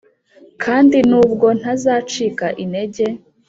kandi 0.63 0.97
nubwo 1.09 1.47
ntazacika 1.59 2.45
intege,- 2.63 3.05